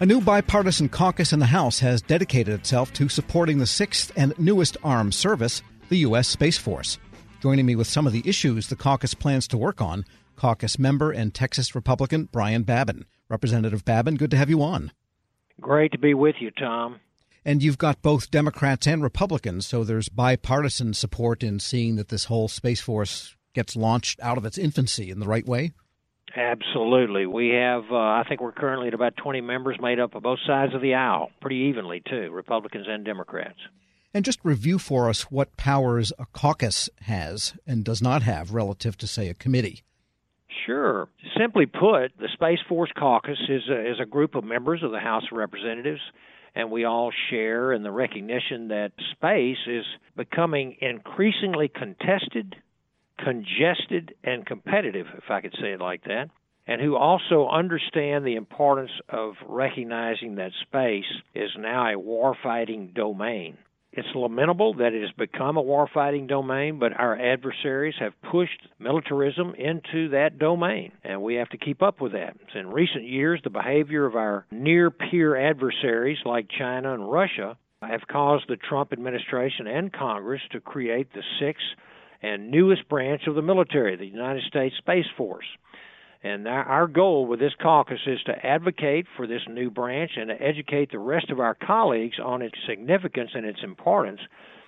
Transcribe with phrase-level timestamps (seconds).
[0.00, 4.32] A new bipartisan caucus in the House has dedicated itself to supporting the sixth and
[4.38, 6.28] newest armed service, the U.S.
[6.28, 6.98] Space Force.
[7.42, 10.04] Joining me with some of the issues the caucus plans to work on,
[10.36, 13.06] caucus member and Texas Republican Brian Babin.
[13.28, 14.92] Representative Babin, good to have you on.
[15.60, 17.00] Great to be with you, Tom.
[17.44, 22.26] And you've got both Democrats and Republicans, so there's bipartisan support in seeing that this
[22.26, 25.72] whole Space Force gets launched out of its infancy in the right way?
[26.36, 27.26] Absolutely.
[27.26, 30.38] We have, uh, I think we're currently at about 20 members made up of both
[30.46, 33.58] sides of the aisle, pretty evenly, too, Republicans and Democrats.
[34.14, 38.96] And just review for us what powers a caucus has and does not have relative
[38.98, 39.82] to, say, a committee.
[40.66, 41.08] Sure.
[41.38, 44.98] Simply put, the Space Force Caucus is a, is a group of members of the
[44.98, 46.00] House of Representatives,
[46.54, 49.84] and we all share in the recognition that space is
[50.16, 52.56] becoming increasingly contested
[53.18, 56.30] congested and competitive, if I could say it like that,
[56.66, 63.56] and who also understand the importance of recognizing that space is now a warfighting domain.
[63.90, 69.54] It's lamentable that it has become a warfighting domain, but our adversaries have pushed militarism
[69.54, 72.36] into that domain, and we have to keep up with that.
[72.54, 78.06] In recent years, the behavior of our near peer adversaries like China and Russia have
[78.06, 81.58] caused the Trump administration and Congress to create the six
[82.22, 85.46] and newest branch of the military, the United States Space Force.
[86.22, 90.42] And our goal with this caucus is to advocate for this new branch and to
[90.42, 94.20] educate the rest of our colleagues on its significance and its importance,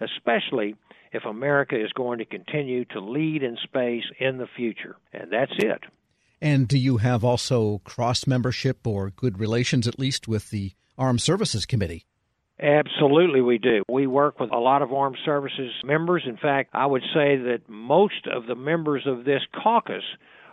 [0.00, 0.76] especially
[1.12, 4.96] if America is going to continue to lead in space in the future.
[5.12, 5.82] And that's it.
[6.40, 11.20] And do you have also cross membership or good relations, at least, with the Armed
[11.20, 12.06] Services Committee?
[12.62, 13.82] Absolutely, we do.
[13.88, 16.22] We work with a lot of armed services members.
[16.26, 20.04] In fact, I would say that most of the members of this caucus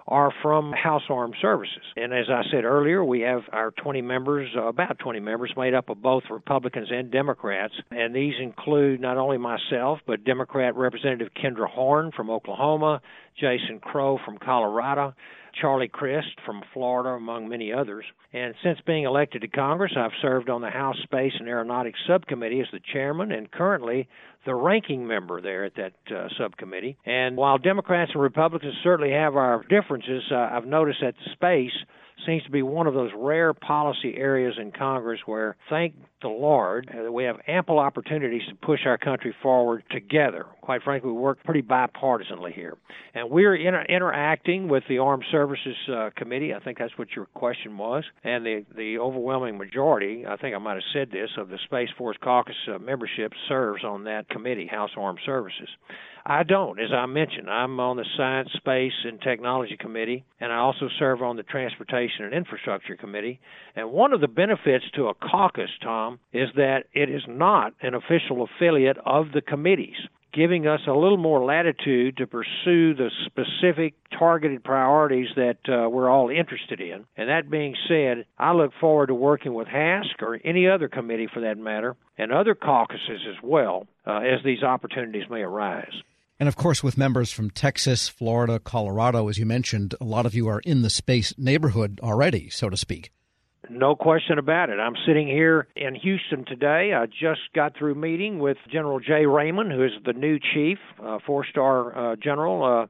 [0.08, 1.84] are from House Armed Services.
[1.96, 5.76] And as I said earlier, we have our 20 members, uh, about 20 members, made
[5.76, 7.76] up of both Republicans and Democrats.
[7.92, 13.02] And these include not only myself, but Democrat Representative Kendra Horn from Oklahoma,
[13.40, 15.14] Jason Crow from Colorado,
[15.60, 18.06] Charlie Crist from Florida, among many others.
[18.34, 22.62] And since being elected to Congress, I've served on the House Space and Aeronautics Subcommittee
[22.62, 24.08] as the chairman and currently
[24.46, 26.98] the ranking member there at that uh, subcommittee.
[27.06, 31.72] And while Democrats and Republicans certainly have our differences, uh, I've noticed that space
[32.26, 36.90] seems to be one of those rare policy areas in Congress where, thank the Lord,
[36.94, 40.46] uh, we have ample opportunities to push our country forward together.
[40.62, 42.78] Quite frankly, we work pretty bipartisanly here.
[43.14, 46.54] And we're inter- interacting with the Armed Services uh, Committee.
[46.54, 48.04] I think that's what your question was.
[48.24, 51.90] And the, the overwhelming majority, I think I might have said this, of the Space
[51.98, 55.70] Force Caucus uh, membership serves on that committee, House Armed Services.
[56.26, 56.80] I don't.
[56.80, 61.22] As I mentioned, I'm on the Science, Space, and Technology Committee, and I also serve
[61.22, 63.40] on the Transportation and Infrastructure Committee.
[63.76, 67.94] And one of the benefits to a caucus, Tom, is that it is not an
[67.94, 69.98] official affiliate of the committees
[70.34, 76.10] giving us a little more latitude to pursue the specific targeted priorities that uh, we're
[76.10, 77.06] all interested in.
[77.18, 81.28] And that being said, I look forward to working with HASC or any other committee
[81.34, 85.94] for that matter, and other caucuses as well, uh, as these opportunities may arise.
[86.40, 90.34] And of course, with members from Texas, Florida, Colorado, as you mentioned, a lot of
[90.34, 93.12] you are in the space neighborhood already, so to speak.
[93.70, 94.80] No question about it.
[94.80, 96.92] I'm sitting here in Houston today.
[96.94, 101.20] I just got through meeting with General Jay Raymond, who is the new chief, uh,
[101.26, 102.64] four star uh, general.
[102.64, 102.88] Uh,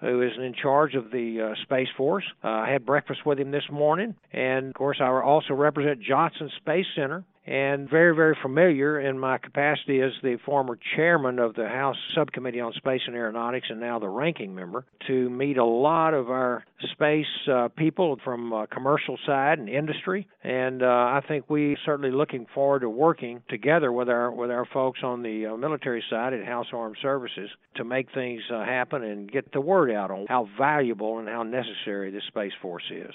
[0.00, 2.22] who is in charge of the uh, Space Force.
[2.44, 6.48] Uh, I had breakfast with him this morning, and of course, I also represent Johnson
[6.56, 11.66] Space Center and very, very familiar in my capacity as the former chairman of the
[11.66, 16.12] House Subcommittee on Space and Aeronautics and now the ranking member to meet a lot
[16.12, 20.28] of our space uh, people from uh, commercial side and industry.
[20.44, 24.66] And uh, I think we certainly looking forward to working together with our with our
[24.66, 29.02] folks on the uh, military side at House Armed Services to make things uh, happen
[29.02, 33.14] and get the word out on how valuable and how necessary this Space Force is.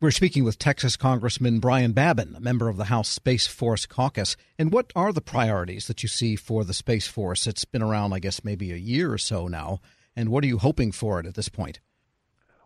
[0.00, 4.36] We're speaking with Texas Congressman Brian Babin, a member of the House Space Force Caucus.
[4.56, 7.48] And what are the priorities that you see for the Space Force?
[7.48, 9.80] It's been around, I guess, maybe a year or so now.
[10.14, 11.80] And what are you hoping for it at this point?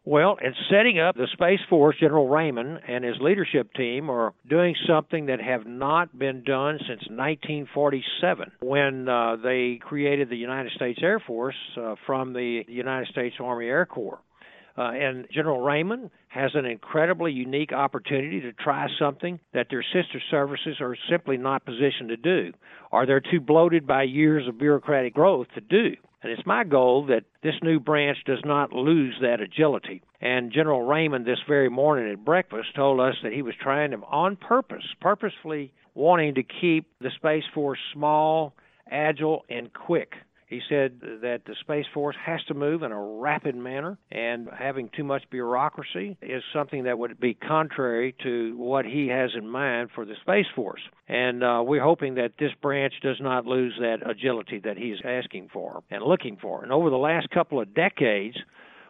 [0.04, 4.74] Well, in setting up the Space Force, General Raymond and his leadership team are doing
[4.86, 10.98] something that have not been done since 1947 when uh, they created the United States
[11.02, 14.20] Air Force uh, from the United States Army Air Corps.
[14.76, 20.20] Uh, and General Raymond has an incredibly unique opportunity to try something that their sister
[20.30, 22.52] services are simply not positioned to do,
[22.90, 25.94] or they're too bloated by years of bureaucratic growth to do.
[26.22, 30.02] And it's my goal that this new branch does not lose that agility.
[30.20, 33.96] And General Raymond, this very morning at breakfast, told us that he was trying to,
[33.98, 38.54] on purpose, purposefully wanting to keep the Space Force small,
[38.88, 40.12] agile, and quick.
[40.52, 44.90] He said that the Space Force has to move in a rapid manner, and having
[44.94, 49.88] too much bureaucracy is something that would be contrary to what he has in mind
[49.94, 50.82] for the Space Force.
[51.08, 55.48] And uh, we're hoping that this branch does not lose that agility that he's asking
[55.54, 56.62] for and looking for.
[56.62, 58.36] And over the last couple of decades,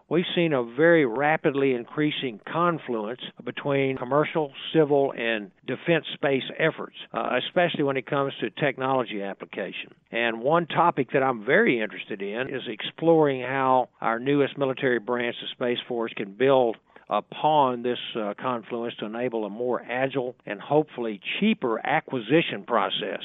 [0.08, 7.38] we've seen a very rapidly increasing confluence between commercial, civil, and defense space efforts, uh,
[7.46, 9.94] especially when it comes to technology application.
[10.10, 15.36] And one topic that I'm very interested in is exploring how our newest military branch,
[15.40, 16.76] the Space Force, can build
[17.08, 23.20] upon this uh, confluence to enable a more agile and hopefully cheaper acquisition process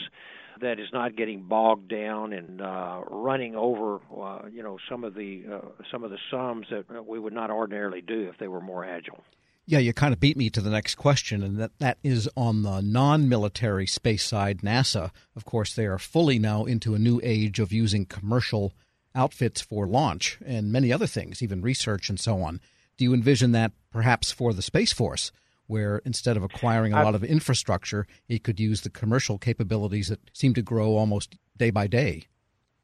[0.62, 5.13] that is not getting bogged down and uh, running over, uh, you know, some of
[5.13, 8.62] the uh, some of the sums that we would not ordinarily do if they were
[8.62, 9.24] more agile.
[9.69, 12.63] Yeah, you kind of beat me to the next question, and that, that is on
[12.63, 14.59] the non military space side.
[14.59, 18.74] NASA, of course, they are fully now into a new age of using commercial
[19.13, 22.62] outfits for launch and many other things, even research and so on.
[22.98, 25.33] Do you envision that perhaps for the Space Force?
[25.68, 30.19] Where instead of acquiring a lot of infrastructure, it could use the commercial capabilities that
[30.34, 32.24] seem to grow almost day by day.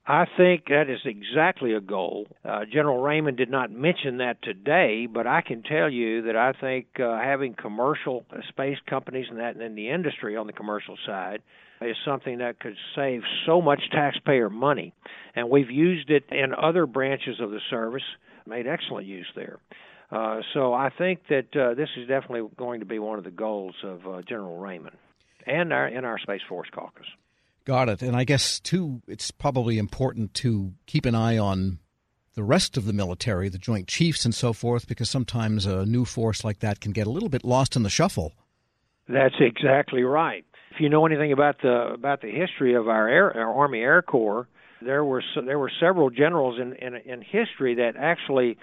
[0.05, 2.27] I think that is exactly a goal.
[2.43, 6.51] Uh, General Raymond did not mention that today, but I can tell you that I
[6.51, 11.41] think uh, having commercial space companies and that in the industry on the commercial side
[11.81, 14.93] is something that could save so much taxpayer money.
[15.35, 18.03] And we've used it in other branches of the service,
[18.45, 19.59] made excellent use there.
[20.11, 23.31] Uh, so I think that uh, this is definitely going to be one of the
[23.31, 24.95] goals of uh, General Raymond
[25.47, 27.07] and our in our Space Force caucus.
[27.65, 28.01] Got it.
[28.01, 31.79] And I guess too, it's probably important to keep an eye on
[32.35, 36.03] the rest of the military, the Joint Chiefs and so forth, because sometimes a new
[36.03, 38.33] force like that can get a little bit lost in the shuffle.
[39.07, 40.45] That's exactly right.
[40.71, 44.01] If you know anything about the about the history of our, Air, our Army Air
[44.01, 44.47] Corps,
[44.81, 48.57] there were there were several generals in, in in history that actually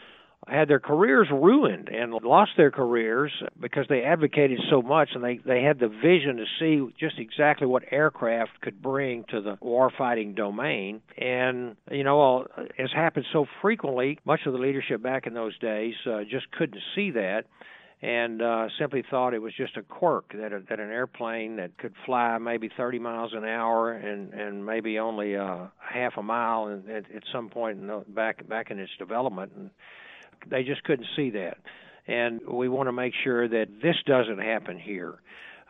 [0.48, 5.38] had their careers ruined and lost their careers because they advocated so much and they
[5.44, 10.34] they had the vision to see just exactly what aircraft could bring to the warfighting
[10.34, 11.02] domain.
[11.18, 12.46] And you know
[12.78, 16.80] as happened so frequently much of the leadership back in those days uh, just couldn't
[16.94, 17.44] see that
[18.02, 21.76] and uh, simply thought it was just a quirk that a, that an airplane that
[21.76, 26.68] could fly maybe 30 miles an hour and and maybe only uh, half a mile
[26.68, 29.52] and at, at some point in the, back back in its development.
[29.54, 29.70] And
[30.48, 31.58] they just couldn't see that.
[32.06, 35.14] And we want to make sure that this doesn't happen here.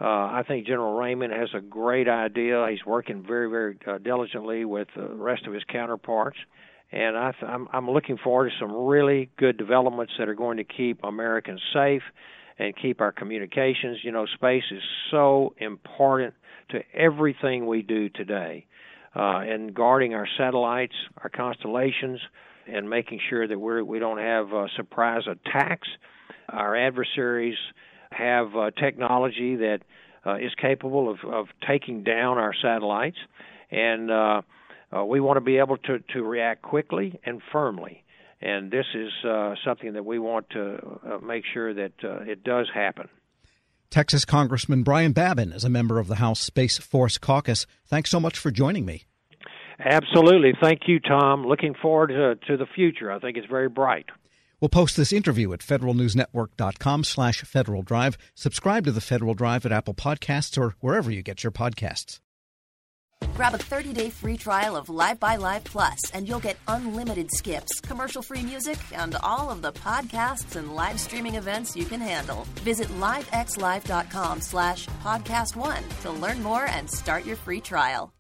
[0.01, 2.67] Uh, I think General Raymond has a great idea.
[2.71, 6.39] He's working very, very uh, diligently with the rest of his counterparts.
[6.91, 10.57] And I th- I'm, I'm looking forward to some really good developments that are going
[10.57, 12.03] to keep Americans safe
[12.59, 13.99] and keep our communications.
[14.03, 16.35] You know, space is so important
[16.71, 18.67] to everything we do today.
[19.15, 22.21] Uh, and guarding our satellites, our constellations,
[22.73, 25.89] and making sure that we're, we don't have uh, surprise attacks.
[26.49, 27.57] Our adversaries
[28.13, 29.81] have uh, technology that
[30.27, 33.17] uh, is capable of, of taking down our satellites,
[33.71, 34.43] and uh,
[34.95, 38.05] uh, we want to be able to, to react quickly and firmly.
[38.43, 42.43] And this is uh, something that we want to uh, make sure that uh, it
[42.43, 43.09] does happen.
[43.91, 47.67] Texas Congressman Brian Babin is a member of the House Space Force Caucus.
[47.87, 49.05] Thanks so much for joining me.
[49.85, 50.53] Absolutely.
[50.61, 51.47] Thank you, Tom.
[51.47, 53.11] Looking forward to, to the future.
[53.11, 54.07] I think it's very bright.
[54.61, 58.19] We'll post this interview at federalnewsnetwork.com slash Federal Drive.
[58.35, 62.21] Subscribe to the Federal Drive at Apple Podcasts or wherever you get your podcasts.
[63.35, 67.81] Grab a 30-day free trial of Live by Live Plus, and you'll get unlimited skips,
[67.81, 72.47] commercial-free music, and all of the podcasts and live streaming events you can handle.
[72.63, 78.13] Visit livexlive.com slash podcast one to learn more and start your free trial.